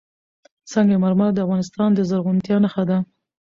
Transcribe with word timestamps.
سنگ 0.71 0.89
مرمر 1.03 1.29
د 1.33 1.39
افغانستان 1.45 1.89
د 1.93 1.99
زرغونتیا 2.09 2.57
نښه 2.63 2.83
ده. 2.89 2.97